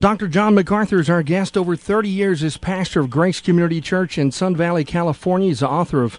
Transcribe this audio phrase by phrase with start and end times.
[0.00, 0.28] Dr.
[0.28, 1.58] John MacArthur is our guest.
[1.58, 5.48] Over 30 years as pastor of Grace Community Church in Sun Valley, California.
[5.48, 6.18] He's the author of,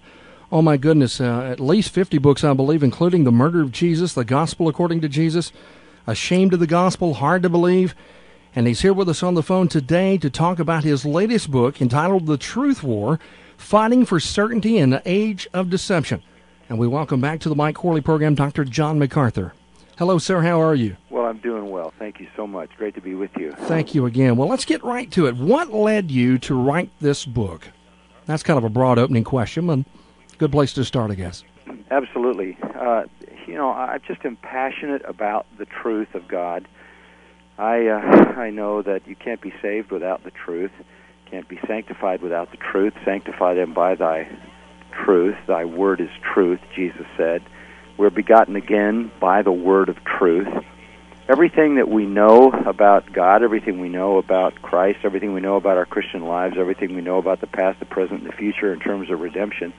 [0.52, 4.14] oh my goodness, uh, at least 50 books, I believe, including The Murder of Jesus,
[4.14, 5.52] The Gospel According to Jesus,
[6.06, 7.96] Ashamed of the Gospel, Hard to Believe.
[8.56, 11.82] And he's here with us on the phone today to talk about his latest book
[11.82, 13.20] entitled The Truth War
[13.58, 16.22] Fighting for Certainty in the Age of Deception.
[16.70, 18.64] And we welcome back to the Mike Corley program Dr.
[18.64, 19.56] John MacArthur.
[19.98, 20.42] Hello, sir.
[20.42, 20.98] How are you?
[21.10, 21.94] Well, I'm doing well.
[22.00, 22.70] Thank you so much.
[22.78, 23.52] Great to be with you.
[23.52, 24.36] Thank you again.
[24.36, 25.36] Well, let's get right to it.
[25.36, 27.68] What led you to write this book?
[28.26, 29.86] That's kind of a broad opening question, and
[30.38, 31.44] good place to start, I guess.
[31.92, 32.58] Absolutely.
[32.64, 33.04] Uh,
[33.46, 36.68] you know, I just am passionate about the truth of God.
[37.58, 38.00] I uh,
[38.38, 40.72] I know that you can't be saved without the truth.
[41.30, 42.94] Can't be sanctified without the truth.
[43.06, 44.28] Sanctify them by thy
[45.06, 45.36] truth.
[45.48, 47.44] Thy word is truth, Jesus said.
[47.98, 50.48] We're begotten again by the word of truth.
[51.30, 55.78] Everything that we know about God, everything we know about Christ, everything we know about
[55.78, 58.80] our Christian lives, everything we know about the past, the present, and the future in
[58.80, 59.74] terms of redemption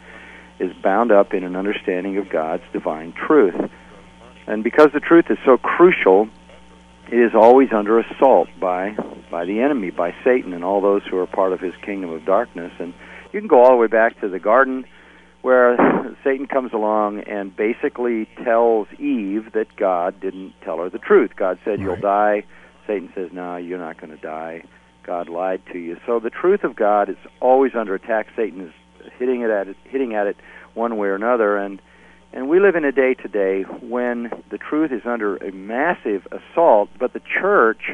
[0.59, 3.55] is bound up in an understanding of God's divine truth.
[4.47, 6.29] And because the truth is so crucial,
[7.11, 8.97] it is always under assault by
[9.31, 12.25] by the enemy, by Satan and all those who are part of his kingdom of
[12.25, 12.71] darkness.
[12.79, 12.93] And
[13.33, 14.85] you can go all the way back to the garden
[15.43, 15.77] where
[16.25, 21.33] Satan comes along and basically tells Eve that God didn't tell her the truth.
[21.37, 22.45] God said, You'll die.
[22.87, 24.65] Satan says, No, you're not going to die.
[25.05, 25.97] God lied to you.
[26.07, 28.29] So the truth of God is always under attack.
[28.37, 28.73] Satan is
[29.19, 30.37] hitting it at it, hitting at it
[30.75, 31.81] one way or another, and
[32.35, 36.89] and we live in a day today when the truth is under a massive assault,
[36.99, 37.91] but the church,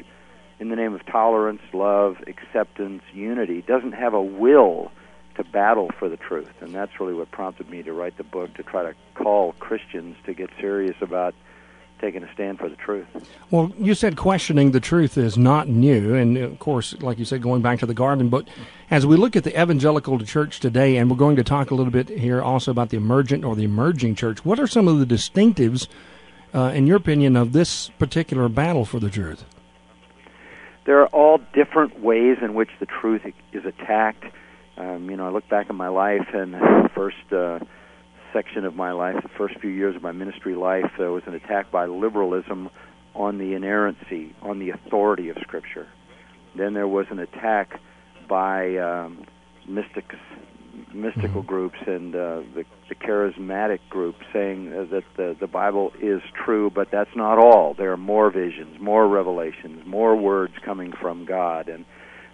[0.61, 4.93] in the name of tolerance, love, acceptance, unity, doesn't have a will
[5.39, 6.51] to battle for the truth.
[6.61, 10.17] And that's really what prompted me to write the book to try to call Christians
[10.27, 11.35] to get serious about
[12.01, 13.07] taking a stand for the truth.
[13.51, 17.43] Well, you said questioning the truth is not new, and of course, like you said,
[17.43, 18.29] going back to the garden.
[18.29, 18.49] But
[18.91, 21.93] as we look at the evangelical church today, and we're going to talk a little
[21.93, 25.07] bit here also about the emergent or the emerging church, what are some of the
[25.07, 25.89] distinctives,
[26.55, 29.45] uh, in your opinion, of this particular battle for the truth?
[30.85, 33.23] There are all different ways in which the truth
[33.53, 34.25] is attacked.
[34.79, 37.59] Um, you know, I look back at my life and the first uh,
[38.33, 41.35] section of my life, the first few years of my ministry life, there was an
[41.35, 42.71] attack by liberalism
[43.15, 45.89] on the inerrancy, on the authority of Scripture.
[46.57, 47.81] Then there was an attack
[48.29, 49.27] by um,
[49.67, 50.17] mystics,
[50.95, 51.49] mystical Mm-hmm.
[51.49, 56.71] groups and uh, the, the charismatic group saying uh, that the, the Bible is true,
[56.71, 57.75] but that's not all.
[57.75, 61.69] There are more visions, more revelations, more words coming from God.
[61.69, 61.85] And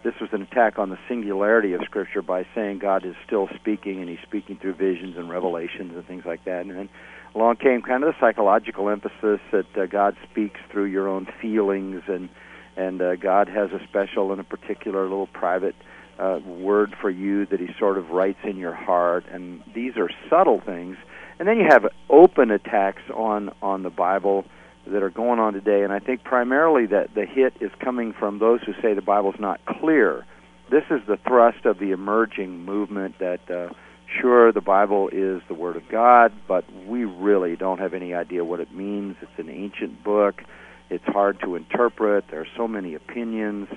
[0.05, 4.01] this was an attack on the singularity of Scripture by saying God is still speaking
[4.01, 6.61] and He's speaking through visions and revelations and things like that.
[6.61, 6.89] And then
[7.35, 12.03] along came kind of the psychological emphasis that uh, God speaks through your own feelings
[12.07, 12.29] and
[12.77, 15.77] and uh, God has a special and a particular little private
[16.19, 19.25] uh, word for you that He sort of writes in your heart.
[19.31, 20.97] And these are subtle things.
[21.39, 24.45] And then you have open attacks on on the Bible
[24.87, 28.39] that are going on today, and I think primarily that the hit is coming from
[28.39, 30.27] those who say the Bible's not clear.
[30.71, 33.73] This is the thrust of the emerging movement that, uh,
[34.21, 38.45] sure, the Bible is the Word of God, but we really don't have any idea
[38.45, 39.17] what it means.
[39.21, 40.43] It's an ancient book.
[40.91, 42.25] It's hard to interpret.
[42.31, 43.69] There are so many opinions.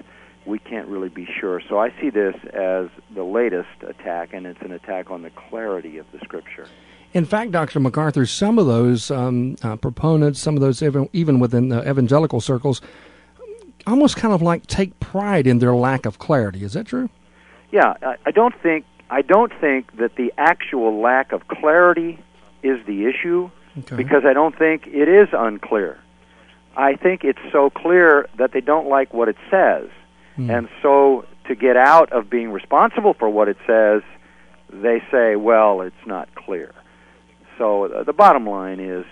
[0.45, 1.61] We can't really be sure.
[1.67, 5.97] So I see this as the latest attack, and it's an attack on the clarity
[5.97, 6.67] of the Scripture.
[7.13, 7.79] In fact, Dr.
[7.79, 12.41] MacArthur, some of those um, uh, proponents, some of those even, even within the evangelical
[12.41, 12.81] circles,
[13.87, 16.63] almost kind of like take pride in their lack of clarity.
[16.63, 17.09] Is that true?
[17.71, 17.93] Yeah,
[18.25, 22.19] I, don't think I don't think that the actual lack of clarity
[22.63, 23.95] is the issue Okay.
[23.95, 25.99] because I don't think it is unclear.
[26.75, 29.89] I think it's so clear that they don't like what it says.
[30.35, 30.49] Hmm.
[30.49, 34.01] And so to get out of being responsible for what it says,
[34.71, 36.73] they say, well, it's not clear.
[37.57, 39.05] So uh, the bottom line is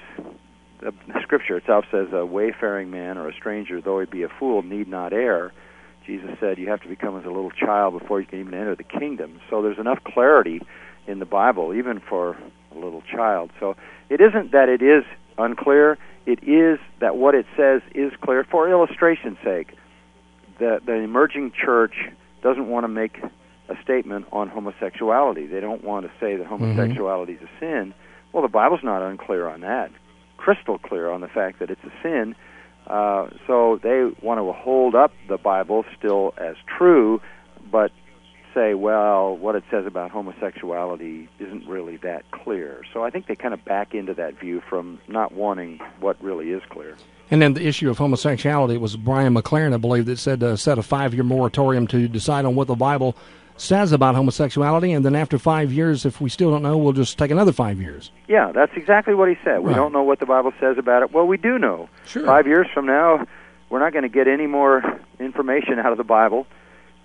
[0.80, 4.62] the scripture itself says a wayfaring man or a stranger though he be a fool
[4.62, 5.52] need not err.
[6.06, 8.76] Jesus said you have to become as a little child before you can even enter
[8.76, 9.40] the kingdom.
[9.50, 10.62] So there's enough clarity
[11.08, 12.38] in the Bible even for
[12.72, 13.52] a little child.
[13.60, 13.76] So
[14.10, 15.04] it isn't that it is
[15.38, 19.76] unclear, it is that what it says is clear for illustration's sake.
[20.60, 21.96] The the emerging church
[22.44, 23.20] doesn't want to make
[23.68, 25.48] a statement on homosexuality.
[25.48, 27.94] They don't want to say that homosexuality is a sin.
[28.36, 29.92] Well, the Bible's not unclear on that.
[30.36, 32.36] Crystal clear on the fact that it's a sin.
[32.86, 37.22] Uh, so they want to hold up the Bible still as true,
[37.72, 37.94] but
[38.54, 42.82] say, well, what it says about homosexuality isn't really that clear.
[42.92, 46.52] So I think they kind of back into that view from not wanting what really
[46.52, 46.98] is clear.
[47.32, 50.78] And then the issue of homosexuality was Brian McLaren, I believe, that said uh, set
[50.78, 53.16] a five year moratorium to decide on what the Bible
[53.58, 57.18] says about homosexuality, and then after five years, if we still don't know, we'll just
[57.18, 58.12] take another five years.
[58.28, 59.60] Yeah, that's exactly what he said.
[59.60, 59.76] We Right.
[59.78, 61.12] don't know what the Bible says about it.
[61.14, 61.88] Well, we do know.
[62.06, 62.26] Sure.
[62.26, 63.26] Five years from now,
[63.70, 64.84] we're not going to get any more
[65.20, 66.46] information out of the Bible.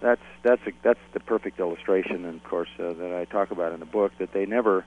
[0.00, 3.72] That's that's a, that's the perfect illustration, and of course uh, that I talk about
[3.72, 4.12] in the book.
[4.18, 4.84] That they never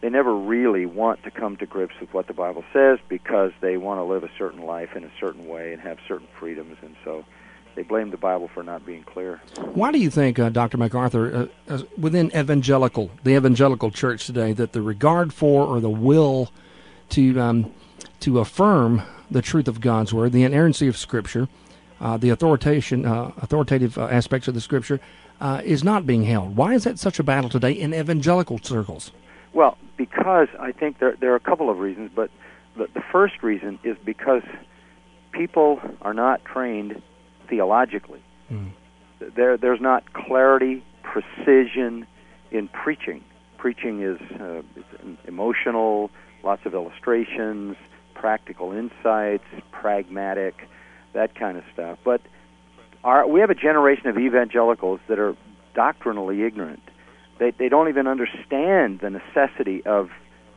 [0.00, 3.76] they never really want to come to grips with what the Bible says because they
[3.76, 6.96] want to live a certain life in a certain way and have certain freedoms, and
[7.04, 7.24] so
[7.74, 9.40] they blame the Bible for not being clear.
[9.74, 10.76] Why do you think, uh, Dr.
[10.76, 15.90] MacArthur, uh, uh, within evangelical, the evangelical church today, that the regard for or the
[15.90, 16.50] will
[17.10, 17.72] to um,
[18.20, 21.48] to affirm the truth of God's word, the inerrancy of Scripture,
[22.00, 25.00] uh, the authoritation, uh, authoritative uh, aspects of the Scripture,
[25.40, 26.56] uh, is not being held?
[26.56, 29.10] Why is that such a battle today in evangelical circles?
[29.52, 32.30] Well, because I think there there are a couple of reasons, but
[32.76, 34.42] the, the first reason is because
[35.32, 37.02] people are not trained
[37.50, 38.22] theologically.
[38.50, 38.72] Mm.
[39.36, 42.06] There there's not clarity, precision
[42.50, 43.22] in preaching.
[43.58, 44.62] Preaching is uh,
[45.26, 46.10] emotional,
[46.42, 47.76] lots of illustrations,
[48.14, 50.66] practical insights, pragmatic,
[51.12, 51.98] that kind of stuff.
[52.02, 52.22] But
[53.04, 55.36] our, we have a generation of evangelicals that are
[55.74, 56.82] doctrinally ignorant.
[57.38, 60.10] They, they don't even understand the necessity of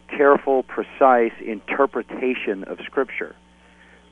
[0.08, 3.36] careful, precise interpretation of Scripture.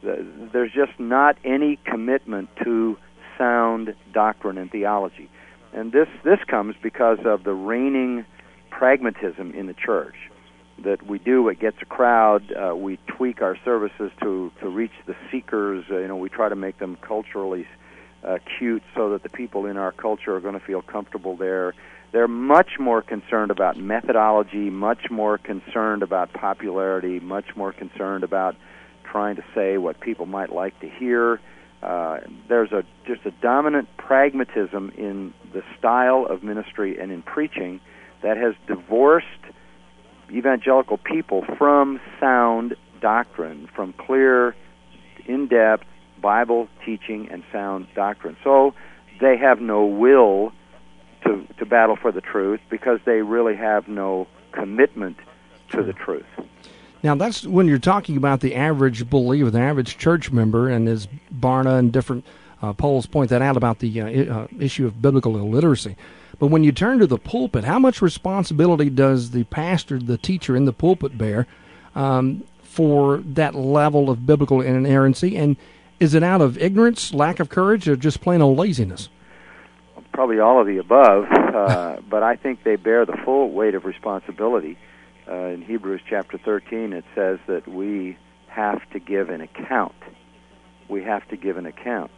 [0.03, 2.97] The- There's just not any commitment to
[3.37, 5.29] sound doctrine and theology.
[5.73, 8.25] And this, this comes because of the reigning
[8.69, 10.15] pragmatism in the church.
[10.83, 12.51] That we do what gets a crowd.
[12.51, 15.85] Uh, we tweak our services to, to reach the seekers.
[15.89, 17.67] Uh, you know, we try to make them culturally
[18.23, 21.73] uh, cute so that the people in our culture are going to feel comfortable there.
[22.11, 28.55] They're much more concerned about methodology, much more concerned about popularity, much more concerned about
[29.11, 31.39] trying to say what people might like to hear.
[31.83, 37.79] Uh, there's a just a dominant pragmatism in the style of ministry and in preaching
[38.21, 39.25] that has divorced
[40.31, 44.55] evangelical people from sound doctrine, from clear,
[45.25, 45.85] in-depth
[46.21, 48.37] Bible teaching and sound doctrine.
[48.43, 48.73] So
[49.19, 50.53] they have no will
[51.25, 55.17] to to battle for the truth because they really have no commitment
[55.69, 56.25] to the truth.
[57.03, 61.07] Now, that's when you're talking about the average believer, the average church member, and as
[61.33, 62.25] Barna and different
[62.61, 65.95] uh, polls point that out about the uh, uh, issue of biblical illiteracy.
[66.39, 70.55] But when you turn to the pulpit, how much responsibility does the pastor, the teacher
[70.55, 71.47] in the pulpit bear
[71.95, 75.37] um, for that level of biblical inerrancy?
[75.37, 75.57] And
[75.99, 79.09] is it out of ignorance, lack of courage, or just plain old laziness?
[80.13, 83.85] Probably all of the above, uh, but I think they bear the full weight of
[83.85, 84.77] responsibility.
[85.27, 89.95] Uh, in Hebrews chapter 13, it says that we have to give an account.
[90.89, 92.11] We have to give an account.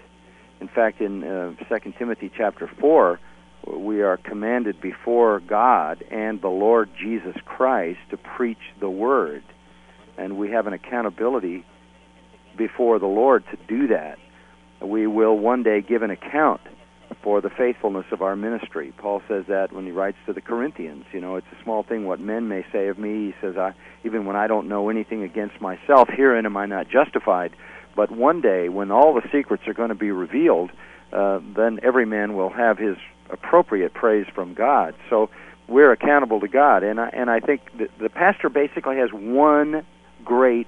[0.61, 3.19] In fact, in uh, 2 Timothy chapter 4,
[3.67, 9.43] we are commanded before God and the Lord Jesus Christ to preach the word.
[10.17, 11.65] And we have an accountability
[12.57, 14.19] before the Lord to do that.
[14.81, 16.61] We will one day give an account
[17.21, 18.93] for the faithfulness of our ministry.
[18.97, 21.05] Paul says that when he writes to the Corinthians.
[21.13, 23.27] You know, it's a small thing what men may say of me.
[23.27, 23.73] He says, I,
[24.03, 27.55] even when I don't know anything against myself, herein am I not justified.
[27.95, 30.71] But one day, when all the secrets are going to be revealed,
[31.11, 32.97] uh, then every man will have his
[33.29, 34.95] appropriate praise from God.
[35.09, 35.29] So
[35.67, 39.85] we're accountable to God, and I, and I think the, the pastor basically has one
[40.25, 40.67] great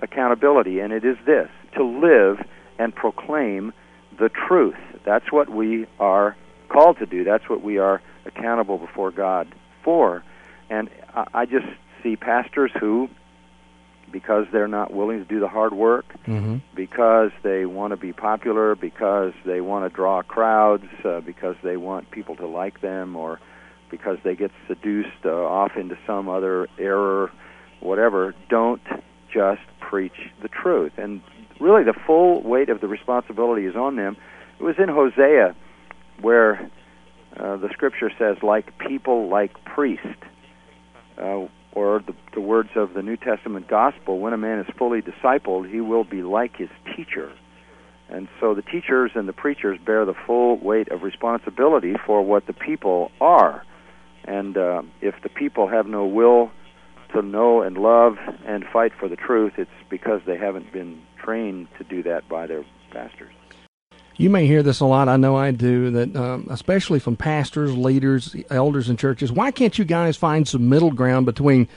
[0.00, 2.44] accountability, and it is this: to live
[2.78, 3.72] and proclaim
[4.18, 4.76] the truth.
[5.04, 6.36] That's what we are
[6.68, 7.24] called to do.
[7.24, 10.24] That's what we are accountable before God for.
[10.70, 11.66] And I, I just
[12.02, 13.08] see pastors who,
[14.10, 16.56] because they're not willing to do the hard work, Mm-hmm.
[16.74, 21.76] because they want to be popular, because they want to draw crowds, uh, because they
[21.76, 23.40] want people to like them, or
[23.90, 27.30] because they get seduced uh, off into some other error,
[27.80, 28.80] whatever, don't
[29.32, 30.92] just preach the truth.
[30.96, 31.20] And
[31.64, 34.16] really, the full weight of the responsibility is on them.
[34.60, 35.56] It was in Hosea
[36.20, 36.70] where
[37.36, 40.18] uh, the scripture says, like people, like priest.
[41.18, 45.02] Uh, or the, the words of the New Testament gospel, when a man is fully
[45.02, 47.32] discipled, he will be like his teacher.
[48.08, 52.46] And so the teachers and the preachers bear the full weight of responsibility for what
[52.46, 53.64] the people are.
[54.24, 56.52] And uh, if the people have no will
[57.14, 58.16] to know and love
[58.46, 62.46] and fight for the truth, it's because they haven't been trained to do that by
[62.46, 63.32] their pastors.
[64.16, 65.08] You may hear this a lot.
[65.08, 65.90] I know I do.
[65.90, 69.32] That um, especially from pastors, leaders, elders in churches.
[69.32, 71.68] Why can't you guys find some middle ground between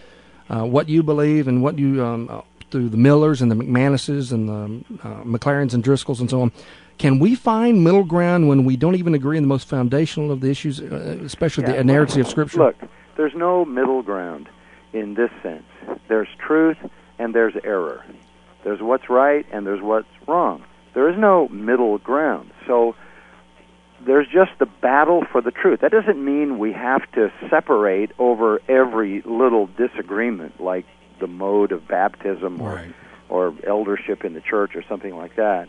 [0.49, 4.31] uh, what you believe and what you um, uh, through the Millers and the McManuses
[4.31, 6.51] and the uh, McLarens and Driscolls and so on?
[6.99, 10.41] Can we find middle ground when we don't even agree on the most foundational of
[10.41, 12.59] the issues, uh, especially yeah, the inerrancy of Scripture?
[12.59, 12.75] Look,
[13.15, 14.49] there's no middle ground
[14.97, 15.65] in this sense.
[16.07, 16.77] There's truth
[17.19, 18.03] and there's error.
[18.63, 20.63] There's what's right and there's what's wrong.
[20.93, 22.51] There is no middle ground.
[22.65, 22.95] So
[24.05, 25.81] there's just the battle for the truth.
[25.81, 30.85] That doesn't mean we have to separate over every little disagreement, like
[31.19, 32.93] the mode of baptism or, right.
[33.29, 35.67] or eldership in the church or something like that.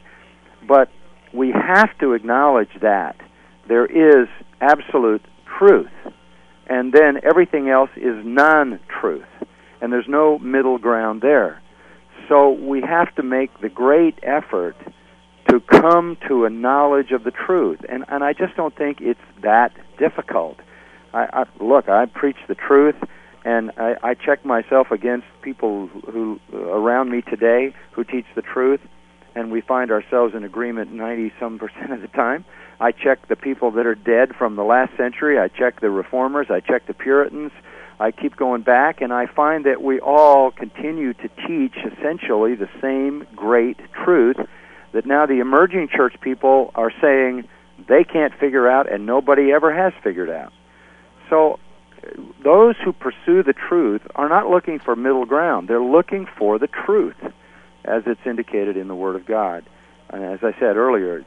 [0.67, 0.91] But
[1.33, 3.17] we have to acknowledge that
[3.67, 4.29] there is
[4.61, 5.23] absolute
[5.59, 5.91] truth,
[6.67, 9.27] and then everything else is non truth,
[9.81, 11.63] and there's no middle ground there.
[12.29, 14.77] So we have to make the great effort
[15.49, 19.21] to come to a knowledge of the truth, and and I just don't think it's
[19.43, 20.59] that difficult.
[21.15, 22.97] I, I look, I preach the truth,
[23.45, 28.81] and I, I check myself against people who, around me today who teach the truth
[29.35, 32.45] and we find ourselves in agreement 90 some percent of the time.
[32.81, 35.39] I check the people that are dead from the last century.
[35.39, 36.49] I check the reformers.
[36.51, 37.53] I check the Puritans.
[38.01, 42.69] I keep going back, and I find that we all continue to teach essentially the
[42.81, 44.37] same great truth
[44.93, 47.49] that now the emerging church people are saying
[47.89, 50.53] they can't figure out, and nobody ever has figured out.
[51.29, 51.59] So,
[52.43, 56.69] those who pursue the truth are not looking for middle ground, they're looking for the
[56.69, 57.17] truth
[57.85, 59.65] as it's indicated in the Word of God.
[60.11, 61.25] And as I said earlier,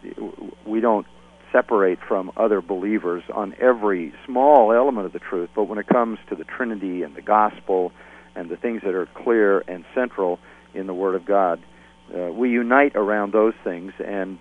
[0.65, 1.05] we don't
[1.51, 6.19] separate from other believers on every small element of the truth, but when it comes
[6.29, 7.91] to the Trinity and the gospel
[8.35, 10.39] and the things that are clear and central
[10.73, 11.61] in the Word of God,
[12.15, 14.39] uh, we unite around those things, and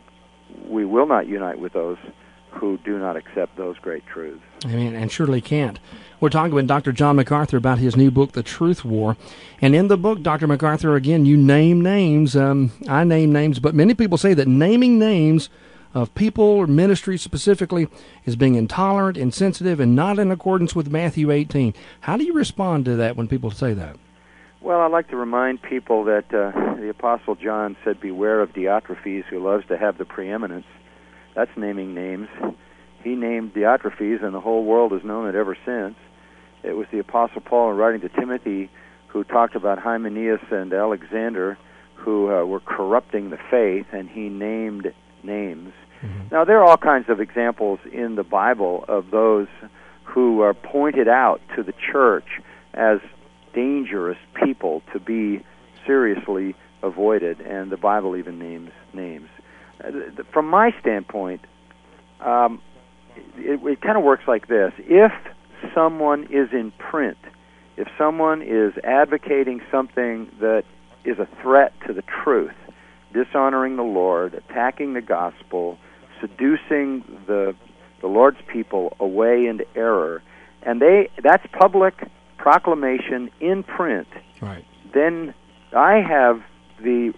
[0.67, 1.99] we will not unite with those
[2.51, 4.43] who do not accept those great truths.
[4.65, 5.79] Amen, and surely can't.
[6.19, 6.93] We're talking with Dr.
[6.93, 9.17] John MacArthur about his new book, The Truth War.
[9.63, 10.47] And in the book, Dr.
[10.47, 12.37] MacArthur, again, you name names.
[12.37, 15.49] Um, I name names, but many people say that naming names
[15.95, 17.89] of people or ministries specifically
[18.25, 21.75] is being intolerant, insensitive, and not in accordance with Matthew 18.
[22.01, 23.97] How do you respond to that when people say that?
[24.61, 29.25] Well, I'd like to remind people that uh, the Apostle John said, Beware of Diotrephes,
[29.25, 30.67] who loves to have the preeminence.
[31.35, 32.29] That's naming names.
[33.03, 35.97] He named Diotrephes, and the whole world has known it ever since.
[36.63, 38.71] It was the Apostle Paul, in writing to Timothy,
[39.09, 41.57] who talked about Hymenaeus and Alexander,
[41.95, 45.73] who uh, were corrupting the faith, and he named names.
[46.03, 46.35] Mm-hmm.
[46.35, 49.49] Now, there are all kinds of examples in the Bible of those
[50.05, 52.41] who are pointed out to the church
[52.75, 52.99] as
[53.55, 55.45] dangerous people to be
[55.87, 59.29] seriously avoided, and the Bible even names names.
[59.83, 59.91] Uh,
[60.33, 61.43] from my standpoint,
[62.21, 62.61] um,
[63.37, 65.13] it, it kind of works like this: if
[65.75, 67.19] someone is in print,
[67.77, 70.65] if someone is advocating something that
[71.05, 72.55] is a threat to the truth,
[73.13, 75.79] dishonoring the Lord, attacking the gospel,
[76.21, 77.55] seducing the
[78.01, 80.23] the Lord's people away into error,
[80.63, 81.95] and they that's public
[82.39, 84.09] proclamation in print.
[84.41, 84.65] Right.
[84.95, 85.35] Then
[85.73, 86.43] I have
[86.83, 87.13] the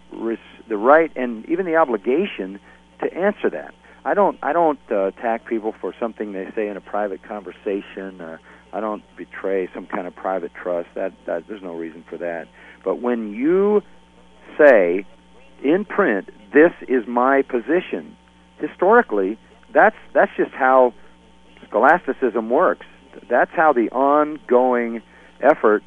[0.68, 2.58] the right and even the obligation
[3.00, 3.74] to answer that.
[4.04, 8.20] I don't I don't uh, attack people for something they say in a private conversation.
[8.20, 8.40] Or
[8.72, 10.88] I don't betray some kind of private trust.
[10.94, 12.48] That, that there's no reason for that.
[12.84, 13.82] But when you
[14.58, 15.06] say
[15.62, 18.16] in print, "This is my position,"
[18.58, 19.38] historically,
[19.72, 20.92] that's that's just how
[21.66, 22.86] scholasticism works.
[23.28, 25.02] That's how the ongoing
[25.40, 25.84] effort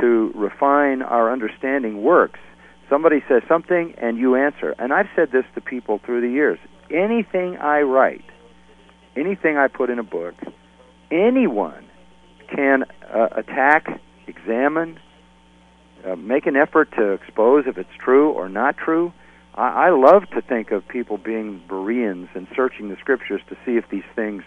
[0.00, 2.40] to refine our understanding works.
[2.88, 4.74] Somebody says something and you answer.
[4.78, 6.58] And I've said this to people through the years
[6.90, 8.24] anything I write,
[9.16, 10.34] anything I put in a book,
[11.10, 11.86] anyone
[12.54, 15.00] can uh, attack, examine,
[16.06, 19.12] uh, make an effort to expose if it's true or not true.
[19.54, 23.76] I, I love to think of people being Bereans and searching the scriptures to see
[23.76, 24.42] if these things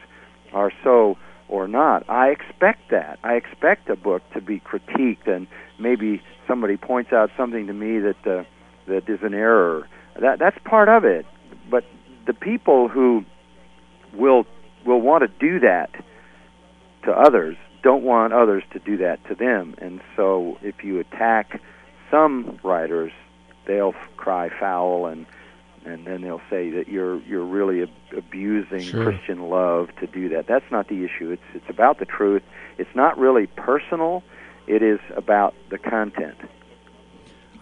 [0.54, 2.10] are so or not.
[2.10, 3.20] I expect that.
[3.24, 5.48] I expect a book to be critiqued and
[5.80, 8.44] maybe somebody points out something to me that uh,
[8.88, 9.88] that is an error.
[10.20, 11.26] That that's part of it.
[11.70, 11.84] But
[12.26, 13.24] the people who
[14.14, 14.46] will
[14.86, 15.90] will want to do that
[17.04, 19.75] to others don't want others to do that to them.
[19.79, 21.62] And so if you attack
[22.12, 23.12] some writers,
[23.65, 25.25] they'll cry foul and
[25.86, 29.03] and then they'll say that you're you're really ab- abusing sure.
[29.03, 30.46] Christian love to do that.
[30.48, 31.31] That's not the issue.
[31.31, 32.43] It's it's about the truth.
[32.77, 34.24] It's not really personal.
[34.67, 36.38] It is about the content.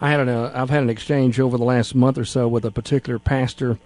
[0.00, 2.64] I had an uh, I've had an exchange over the last month or so with
[2.64, 3.78] a particular pastor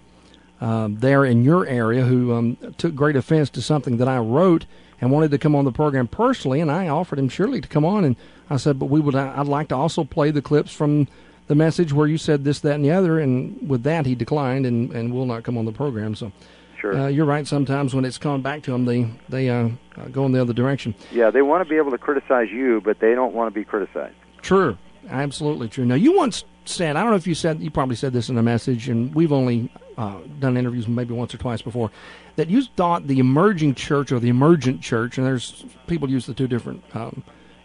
[0.59, 4.65] um, there in your area who um, took great offense to something that I wrote
[5.01, 7.83] and wanted to come on the program personally, and I offered him surely to come
[7.83, 8.15] on, and
[8.49, 11.07] I said, but we would I'd like to also play the clips from
[11.47, 14.65] the message where you said this, that, and the other, and with that he declined
[14.65, 16.15] and and will not come on the program.
[16.15, 16.31] So.
[16.79, 16.97] Sure.
[16.97, 17.45] Uh, you're right.
[17.45, 19.69] Sometimes when it's coming back to them, they they uh,
[20.11, 20.95] go in the other direction.
[21.11, 23.63] Yeah, they want to be able to criticize you, but they don't want to be
[23.63, 24.15] criticized.
[24.41, 25.85] True, absolutely true.
[25.85, 28.37] Now, you once said, I don't know if you said, you probably said this in
[28.39, 31.91] a message, and we've only uh, done interviews maybe once or twice before,
[32.35, 36.33] that you thought the emerging church or the emergent church, and there's people use the
[36.33, 37.23] two different um,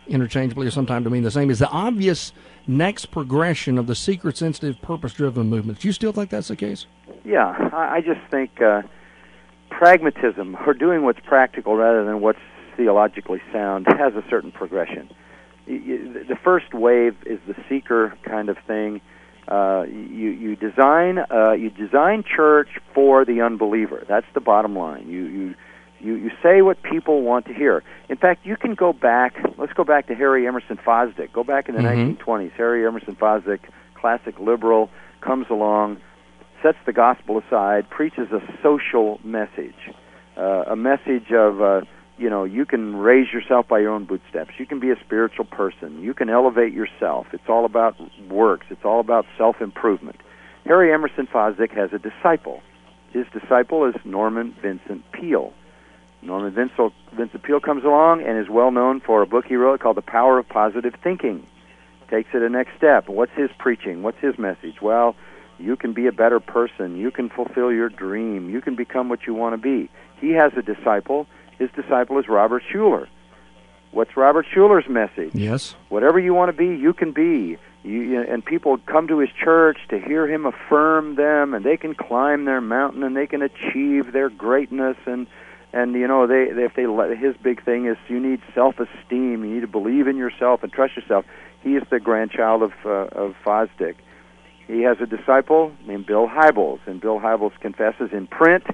[0.08, 2.32] interchangeably or sometimes to mean the same, is the obvious
[2.66, 5.80] next progression of the seeker, sensitive, purpose driven movement.
[5.80, 6.86] Do you still think that's the case?
[7.24, 8.82] Yeah, I, I just think uh,
[9.70, 12.38] pragmatism, or doing what's practical rather than what's
[12.76, 15.10] theologically sound, has a certain progression.
[15.66, 19.00] The first wave is the seeker kind of thing.
[19.48, 24.04] Uh, you you design uh, you design church for the unbeliever.
[24.08, 25.08] That's the bottom line.
[25.08, 25.54] You you
[26.00, 27.84] you you say what people want to hear.
[28.08, 29.36] In fact, you can go back.
[29.56, 31.32] Let's go back to Harry Emerson Fosdick.
[31.32, 32.16] Go back in the Mhm.
[32.18, 32.52] 1920s.
[32.56, 33.60] Harry Emerson Fosdick,
[33.94, 35.98] classic liberal, comes along,
[36.62, 39.92] sets the gospel aside, preaches a social message,
[40.36, 41.80] uh, a message of uh,
[42.18, 44.52] you know you can raise yourself by your own bootstraps.
[44.58, 46.02] You can be a spiritual person.
[46.02, 47.26] You can elevate yourself.
[47.32, 47.96] It's all about
[48.28, 48.66] works.
[48.70, 50.20] It's all about self improvement.
[50.64, 52.60] Harry Emerson Fosdick has a disciple.
[53.12, 55.52] His disciple is Norman Vincent Peale.
[56.22, 59.80] Norman Vincent, Vincent Peale comes along and is well known for a book he wrote
[59.80, 61.46] called The Power of Positive Thinking.
[62.10, 63.08] Takes it a next step.
[63.08, 64.02] What's his preaching?
[64.02, 64.82] What's his message?
[64.82, 65.14] Well,
[65.58, 66.96] you can be a better person.
[66.96, 68.50] You can fulfill your dream.
[68.50, 69.90] You can become what you want to be.
[70.20, 71.26] He has a disciple.
[71.58, 73.08] His disciple is Robert Schuller.
[73.92, 75.30] What's Robert Schuller's message?
[75.34, 75.74] Yes.
[75.88, 77.56] Whatever you want to be, you can be.
[77.82, 81.94] You, and people come to his church to hear him affirm them, and they can
[81.94, 84.96] climb their mountain and they can achieve their greatness.
[85.06, 85.26] And
[85.72, 89.44] and you know they, they if they let- his big thing is you need self-esteem.
[89.44, 91.24] You need to believe in yourself and trust yourself.
[91.62, 93.94] He is the grandchild of uh, of Fosdick.
[94.66, 98.64] He has a disciple named Bill Hybels, and Bill Hybels confesses in print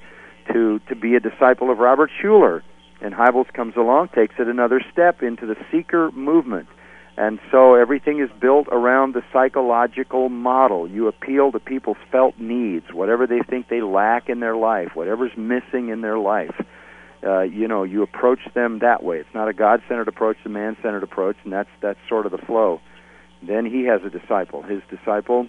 [0.52, 2.62] to to be a disciple of Robert Schuller.
[3.02, 6.68] And Hybels comes along, takes it another step into the seeker movement.
[7.16, 10.88] And so everything is built around the psychological model.
[10.88, 15.36] You appeal to people's felt needs, whatever they think they lack in their life, whatever's
[15.36, 16.54] missing in their life.
[17.24, 19.18] Uh, you know, you approach them that way.
[19.18, 22.38] It's not a God-centered approach, it's a man-centered approach, and that's that's sort of the
[22.38, 22.80] flow.
[23.46, 24.62] Then he has a disciple.
[24.62, 25.46] His disciple,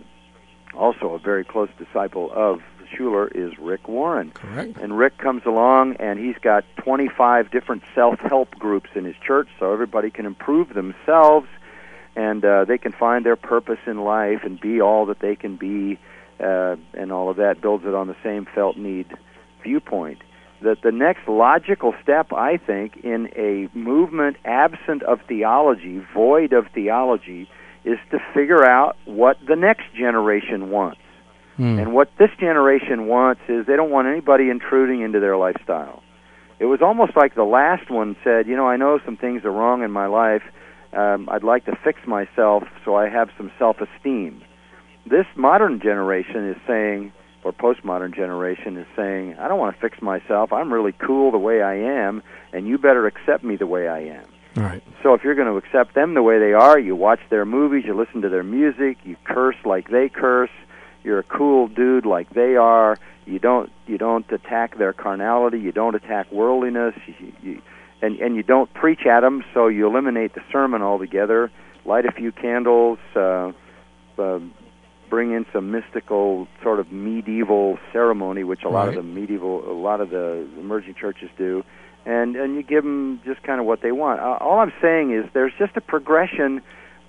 [0.76, 2.60] also a very close disciple of
[2.94, 4.32] Schuller, is Rick Warren.
[4.32, 4.78] Correct.
[4.78, 9.48] And Rick comes along and he's got 25 different self help groups in his church
[9.60, 11.48] so everybody can improve themselves
[12.16, 15.56] and uh, they can find their purpose in life and be all that they can
[15.56, 15.98] be
[16.40, 19.08] uh, and all of that builds it on the same felt need
[19.62, 20.20] viewpoint.
[20.62, 26.68] That the next logical step, I think, in a movement absent of theology, void of
[26.74, 27.50] theology,
[27.84, 31.02] is to figure out what the next generation wants.
[31.58, 31.80] Hmm.
[31.80, 36.02] And what this generation wants is they don't want anybody intruding into their lifestyle.
[36.60, 39.52] It was almost like the last one said, you know, I know some things are
[39.52, 40.44] wrong in my life.
[40.94, 44.42] Um, I'd like to fix myself so I have some self-esteem.
[45.06, 47.12] This modern generation is saying,
[47.44, 50.54] or postmodern generation is saying, I don't want to fix myself.
[50.54, 54.00] I'm really cool the way I am, and you better accept me the way I
[54.00, 54.26] am.
[54.56, 54.84] Right.
[55.02, 57.84] So if you're going to accept them the way they are, you watch their movies,
[57.86, 60.52] you listen to their music, you curse like they curse,
[61.04, 62.98] you're a cool dude like they are.
[63.26, 67.62] You don't you don't attack their carnality, you don't attack worldliness, you, you,
[68.02, 71.52] and and you don't preach at them, so you eliminate the sermon altogether.
[71.86, 73.52] Light a few candles, uh,
[74.18, 74.40] uh,
[75.10, 79.78] bring in some mystical sort of medieval ceremony, which a lot of the medieval, a
[79.78, 81.64] lot of the emerging churches do,
[82.06, 84.20] and and you give them just kind of what they want.
[84.20, 86.62] Uh, all I'm saying is there's just a progression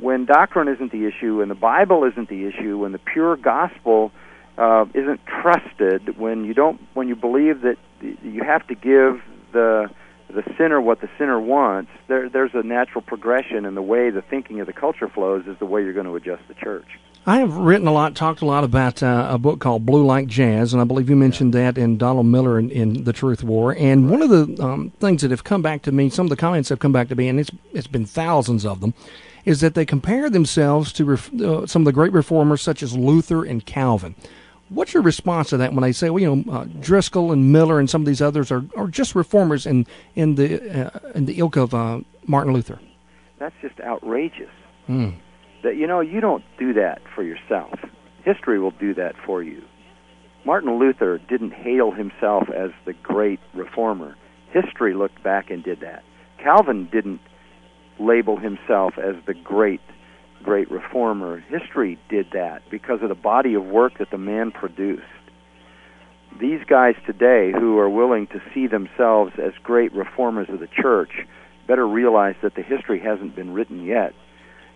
[0.05, 4.13] when doctrine isn't the issue, when the Bible isn't the issue, when the pure gospel
[4.59, 9.91] uh, isn't trusted, when you don't, when you believe that you have to give the
[10.29, 14.23] the sinner what the sinner wants, there, there's a natural progression in the way the
[14.23, 16.99] thinking of the culture flows is the way you're going to adjust the church.
[17.27, 20.27] I have written a lot, talked a lot about uh, a book called Blue Like
[20.27, 23.75] Jazz, and I believe you mentioned that in Donald Miller in, in The Truth War.
[23.79, 26.37] And one of the um, things that have come back to me, some of the
[26.37, 28.93] comments have come back to me, and it's it's been thousands of them,
[29.45, 32.97] is that they compare themselves to ref, uh, some of the great reformers such as
[32.97, 34.15] Luther and Calvin.
[34.71, 37.79] What's your response to that when they say, well, you know, uh, Driscoll and Miller
[37.79, 41.39] and some of these others are, are just reformers in in the uh, in the
[41.39, 42.79] ilk of uh, Martin Luther?
[43.39, 44.51] That's just outrageous.
[44.89, 45.17] Mm.
[45.63, 47.79] That you know you don't do that for yourself.
[48.25, 49.63] History will do that for you.
[50.47, 54.17] Martin Luther didn't hail himself as the great reformer.
[54.51, 56.03] History looked back and did that.
[56.39, 57.21] Calvin didn't
[57.99, 59.81] label himself as the great
[60.45, 61.41] great reformer.
[61.49, 65.03] History did that because of the body of work that the man produced.
[66.39, 71.13] These guys today who are willing to see themselves as great reformers of the church
[71.67, 74.13] better realize that the history hasn't been written yet.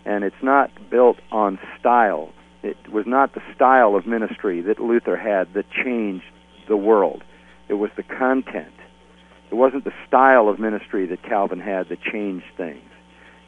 [0.05, 2.33] And it's not built on style.
[2.63, 6.25] It was not the style of ministry that Luther had that changed
[6.67, 7.23] the world.
[7.69, 8.73] It was the content.
[9.51, 12.89] It wasn't the style of ministry that Calvin had that changed things.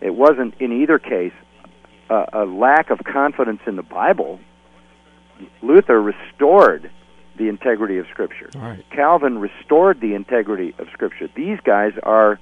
[0.01, 1.33] It wasn't, in either case,
[2.09, 4.41] a, a lack of confidence in the Bible.
[5.63, 6.91] Luther restored
[7.39, 8.51] the integrity of Scripture.
[8.55, 8.85] Right.
[8.91, 11.29] Calvin restored the integrity of Scripture.
[11.35, 12.39] These guys are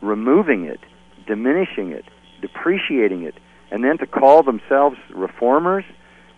[0.00, 0.80] removing it,
[1.26, 2.04] diminishing it,
[2.40, 3.34] depreciating it,
[3.70, 5.84] and then to call themselves reformers,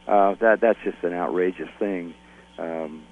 [0.09, 2.14] uh, that that's just an outrageous thing.
[2.59, 3.05] Um,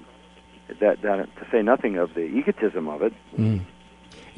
[0.80, 3.12] that, that to say nothing of the egotism of it.
[3.36, 3.64] Mm.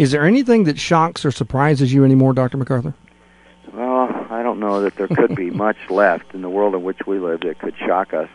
[0.03, 2.57] Is there anything that shocks or surprises you anymore, Dr.
[2.57, 2.93] MacArthur?
[3.73, 7.07] Well, I don't know that there could be much left in the world in which
[7.07, 8.29] we live that could shock us.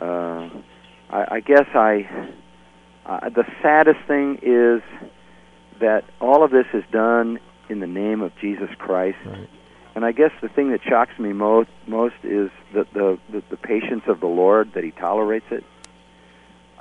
[0.00, 0.50] Uh,
[1.08, 2.08] I, I guess I,
[3.06, 4.82] uh, the saddest thing is
[5.78, 9.18] that all of this is done in the name of Jesus Christ.
[9.24, 9.48] Right.
[9.94, 13.56] And I guess the thing that shocks me most most is the the, the, the
[13.56, 15.64] patience of the Lord that He tolerates it.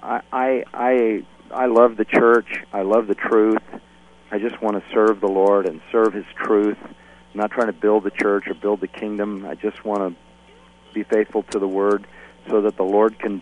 [0.01, 2.63] I I I I love the church.
[2.73, 3.61] I love the truth.
[4.31, 6.77] I just want to serve the Lord and serve His truth.
[6.83, 6.93] I'm
[7.33, 9.45] not trying to build the church or build the kingdom.
[9.45, 12.07] I just want to be faithful to the Word,
[12.49, 13.41] so that the Lord can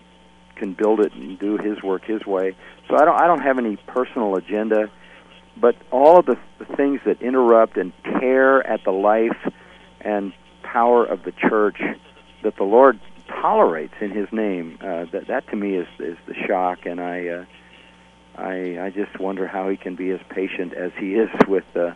[0.55, 2.55] can build it and do His work His way.
[2.89, 4.89] So I don't I don't have any personal agenda,
[5.59, 9.37] but all of the, the things that interrupt and tear at the life
[10.01, 11.81] and power of the church
[12.43, 14.77] that the Lord tolerates in His name.
[14.81, 17.45] Uh, that that to me is is the shock, and I uh,
[18.37, 21.91] I I just wonder how He can be as patient as He is with uh,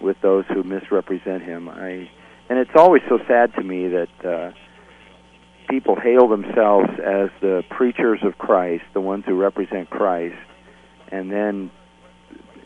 [0.00, 1.68] with those who misrepresent Him.
[1.68, 2.10] I
[2.48, 4.52] and it's always so sad to me that uh,
[5.68, 10.36] people hail themselves as the preachers of Christ, the ones who represent Christ,
[11.08, 11.70] and then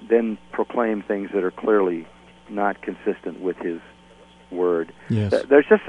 [0.09, 2.07] then proclaim things that are clearly
[2.49, 3.81] not consistent with His
[4.51, 4.93] word.
[5.11, 5.35] Yes.
[5.49, 5.83] There's just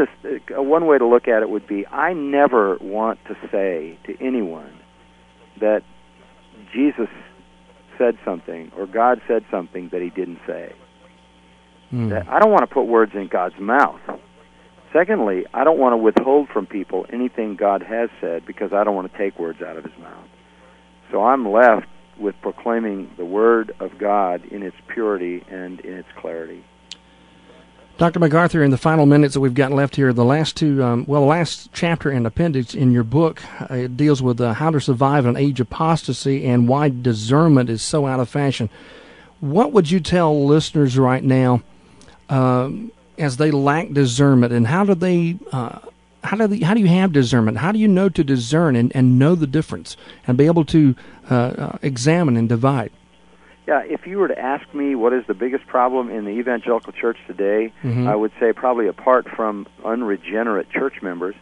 [0.56, 4.22] a one way to look at it would be I never want to say to
[4.22, 4.78] anyone
[5.62, 5.84] that
[6.74, 7.10] Jesus
[7.98, 10.74] said something or God said something that he didn't say.
[11.91, 12.10] Mm.
[12.10, 14.00] That I don't want to put words in God's mouth.
[14.93, 18.95] Secondly, I don't want to withhold from people anything God has said because I don't
[18.95, 20.28] want to take words out of his mouth.
[21.12, 21.88] So I'm left
[22.19, 26.63] with proclaiming the word of God in its purity and in its clarity.
[27.99, 28.21] Dr.
[28.21, 31.19] MacArthur, in the final minutes that we've got left here, the last two, um, well,
[31.19, 34.79] the last chapter and appendix in your book uh, it deals with uh, how to
[34.79, 38.69] survive an age apostasy and why discernment is so out of fashion.
[39.41, 41.62] What would you tell listeners right now
[42.29, 45.38] um, as they lack discernment, and how do they?
[45.51, 45.79] Uh,
[46.23, 47.57] how do they, how do you have discernment?
[47.57, 50.95] How do you know to discern and, and know the difference and be able to
[51.29, 52.91] uh, uh, examine and divide?
[53.69, 56.91] Yeah, if you were to ask me what is the biggest problem in the evangelical
[56.91, 58.08] church today, Mhm.
[58.08, 61.36] I would say probably apart from unregenerate church members,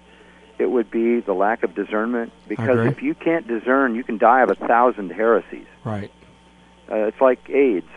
[0.59, 2.33] it would be the lack of discernment.
[2.49, 5.67] Because if you can't discern, you can die of a thousand heresies.
[5.85, 6.11] Right.
[6.91, 7.87] Uh, it's like AIDS.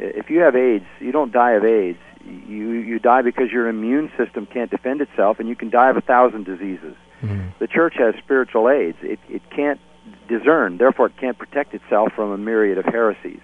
[0.00, 2.00] If you have AIDS, you don't die of AIDS.
[2.24, 5.96] You you die because your immune system can't defend itself, and you can die of
[5.96, 6.96] a thousand diseases.
[7.22, 7.52] Mhm.
[7.60, 8.98] The church has spiritual AIDS.
[9.04, 9.78] It it can't
[10.26, 13.38] discern, therefore it can't protect itself from a myriad of heresies.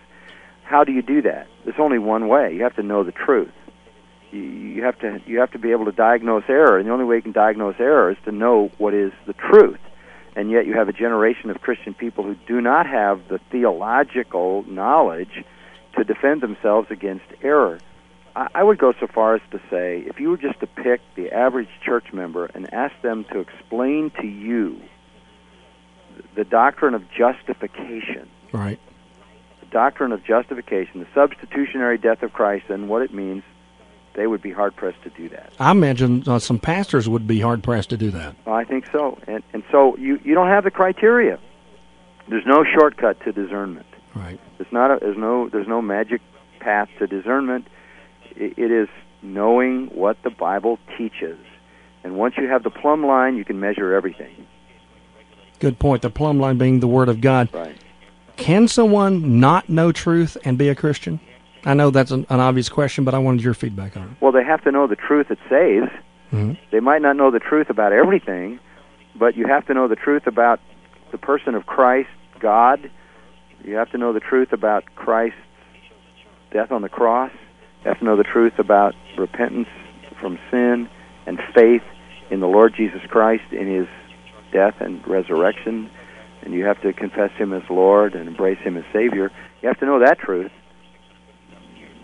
[0.73, 1.49] How do you do that?
[1.65, 2.55] There's only one way.
[2.55, 3.53] You have to know the truth.
[4.31, 7.05] You, you have to you have to be able to diagnose error, and the only
[7.05, 9.81] way you can diagnose error is to know what is the truth.
[10.35, 14.65] And yet you have a generation of Christian people who do not have the theological
[14.67, 15.45] knowledge
[15.99, 17.79] to defend themselves against error.
[18.35, 21.03] I, I would go so far as to say, if you were just to pick
[21.17, 24.81] the average church member and ask them to explain to you
[26.35, 28.81] the doctrine of justification, Right.
[29.73, 33.43] Doctrine of justification, the substitutionary death of Christ, and what it means,
[34.15, 35.53] they would be hard pressed to do that.
[35.59, 38.37] I imagine uh, some pastors would be hard pressed to do that.
[38.47, 41.39] I think so, and and so you you don't have the criteria.
[42.29, 43.87] There's no shortcut to discernment.
[44.15, 44.39] Right.
[44.59, 46.21] There's not a, there's no there's no magic
[46.61, 47.67] path to discernment.
[48.37, 48.89] It, it is
[49.23, 51.39] knowing what the Bible teaches,
[52.05, 54.47] and once you have the plumb line, you can measure everything.
[55.59, 56.03] Good point.
[56.03, 57.49] The plumb line being the Word of God.
[57.53, 57.77] Right.
[58.43, 61.21] Can someone not know truth and be a Christian?
[61.65, 64.09] I know that's an, an obvious question, but I wanted your feedback on it.
[64.21, 65.89] Well, they have to know the truth that saves.
[66.33, 66.59] Mhm.
[66.73, 68.59] They might not know the truth about everything,
[69.15, 70.59] but you have to know the truth about
[71.13, 72.09] the person of Christ,
[72.41, 72.91] God.
[73.65, 75.39] You have to know the truth about Christ's
[76.51, 77.31] death on the cross.
[77.85, 79.69] You have to know the truth about repentance
[80.21, 80.89] from sin
[81.27, 81.83] and faith
[82.31, 83.87] in the Lord Jesus Christ in his
[84.53, 85.89] death and resurrection.
[86.43, 89.31] And you have to confess him as Lord and embrace him as Savior.
[89.61, 90.51] You have to know that truth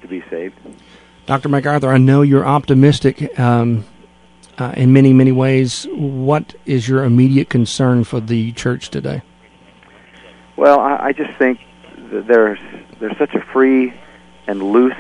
[0.01, 0.55] to be saved.
[1.27, 1.49] Dr.
[1.49, 3.85] MacArthur, I know you're optimistic um,
[4.59, 5.87] uh, in many, many ways.
[5.93, 9.23] What is your immediate concern for the church today?
[10.57, 11.61] Well, I, I just think
[12.13, 12.59] that there's
[12.99, 13.93] there's such a free
[14.47, 14.97] and loose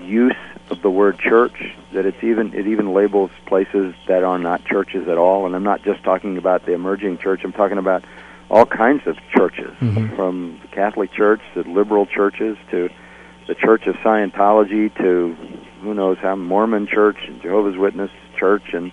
[0.00, 0.36] use
[0.70, 5.08] of the word church that it's even it even labels places that are not churches
[5.08, 5.46] at all.
[5.46, 7.42] And I'm not just talking about the emerging church.
[7.44, 8.04] I'm talking about
[8.54, 10.14] all kinds of churches, mm-hmm.
[10.14, 12.88] from the Catholic Church to liberal churches to
[13.48, 15.34] the Church of Scientology to
[15.80, 18.92] who knows how Mormon Church and Jehovah's Witness Church, and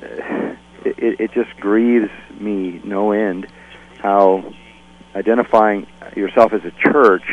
[0.00, 3.48] uh, it, it just grieves me no end
[3.98, 4.54] how
[5.16, 7.24] identifying yourself as a church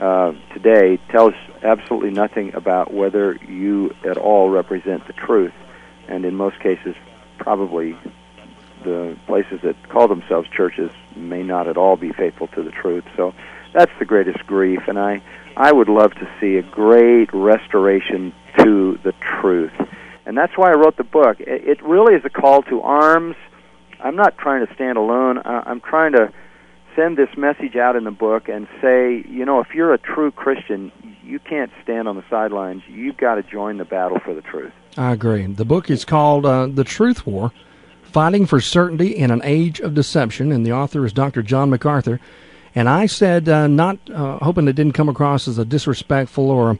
[0.00, 5.52] uh, today tells absolutely nothing about whether you at all represent the truth,
[6.08, 6.94] and in most cases,
[7.36, 7.98] probably
[8.84, 13.04] the places that call themselves churches may not at all be faithful to the truth.
[13.16, 13.34] So
[13.72, 15.22] that's the greatest grief, and I
[15.56, 19.72] I would love to see a great restoration to the truth.
[20.26, 21.38] And that's why I wrote the book.
[21.40, 23.36] It really is a call to arms.
[24.02, 25.40] I'm not trying to stand alone.
[25.44, 26.32] I'm trying to
[26.96, 30.30] send this message out in the book and say, you know, if you're a true
[30.30, 32.82] Christian, you can't stand on the sidelines.
[32.88, 34.72] You've got to join the battle for the truth.
[34.96, 35.46] I agree.
[35.46, 37.52] The book is called uh, The Truth War
[38.12, 41.42] Fighting for Certainty in an Age of Deception, and the author is Dr.
[41.42, 42.18] John MacArthur.
[42.74, 46.78] And I said, uh, not uh, hoping it didn't come across as a disrespectful or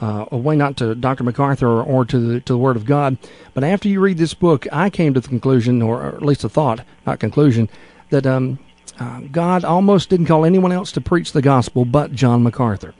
[0.00, 1.24] uh, a way not to Dr.
[1.24, 3.18] MacArthur or, or, to the to the Word of God.
[3.52, 6.48] But after you read this book, I came to the conclusion, or at least a
[6.48, 7.68] thought, not conclusion,
[8.08, 8.58] that um,
[8.98, 12.94] uh, God almost didn't call anyone else to preach the gospel but John MacArthur,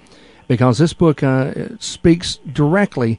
[0.49, 3.19] because this book uh, speaks directly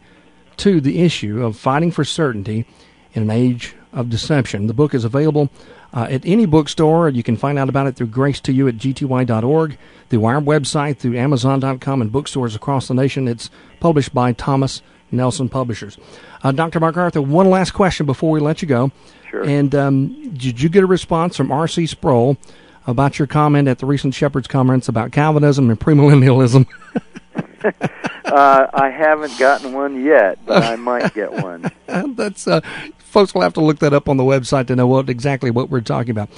[0.57, 2.67] to the issue of fighting for certainty
[3.13, 4.67] in an age of deception.
[4.67, 5.49] The book is available
[5.93, 7.09] uh, at any bookstore.
[7.09, 9.77] You can find out about it through grace to you at gty.org,
[10.09, 13.27] through our website, through amazon.com, and bookstores across the nation.
[13.27, 13.49] It's
[13.79, 15.97] published by Thomas Nelson Publishers.
[16.43, 16.79] Uh, Dr.
[16.79, 18.91] MacArthur, one last question before we let you go.
[19.29, 19.43] Sure.
[19.43, 21.87] And um, did you get a response from R.C.
[21.87, 22.37] Sproul
[22.87, 26.67] about your comment at the recent Shepherds Conference about Calvinism and premillennialism?
[28.31, 31.71] uh, I haven't gotten one yet, but I might get one.
[31.87, 32.61] That's uh,
[32.97, 35.69] folks will have to look that up on the website to know what exactly what
[35.69, 36.29] we're talking about.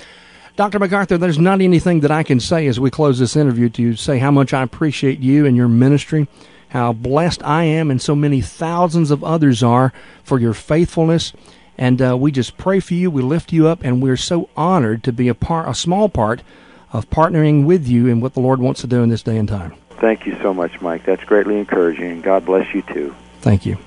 [0.56, 0.78] Dr.
[0.78, 4.20] MacArthur, there's not anything that I can say as we close this interview to say
[4.20, 6.28] how much I appreciate you and your ministry,
[6.70, 9.92] how blessed I am and so many thousands of others are
[10.24, 11.34] for your faithfulness.
[11.76, 15.04] And uh, we just pray for you, we lift you up, and we're so honored
[15.06, 16.44] to be a part, a small part
[16.92, 19.50] of partnering with you in what the Lord wants to do in this day and
[19.50, 19.74] time.
[20.04, 21.06] Thank you so much, Mike.
[21.06, 22.20] That's greatly encouraging.
[22.20, 23.16] God bless you too.
[23.40, 23.78] Thank you.